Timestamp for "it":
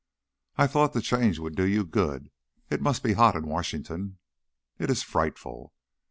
2.71-2.81, 4.79-4.89